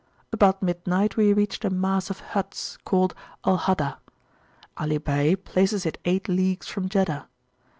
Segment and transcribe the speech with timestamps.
[0.33, 3.13] About midnight we reached a mass of huts, called
[3.45, 3.99] Al Haddah.
[4.77, 7.27] Ali Bey places it eight leagues from Jeddah.